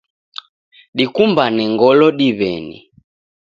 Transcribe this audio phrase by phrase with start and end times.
[0.97, 2.77] Dikumbane ngolo diweni